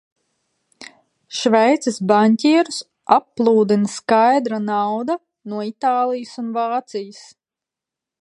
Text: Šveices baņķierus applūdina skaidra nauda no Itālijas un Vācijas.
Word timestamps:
Šveices 1.39 1.99
baņķierus 2.11 2.79
applūdina 3.17 3.91
skaidra 3.97 4.61
nauda 4.71 5.19
no 5.53 5.61
Itālijas 5.69 6.33
un 6.45 6.51
Vācijas. 6.57 7.21